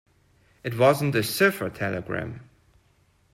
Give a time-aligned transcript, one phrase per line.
[0.63, 2.49] It wasn't a cipher telegram.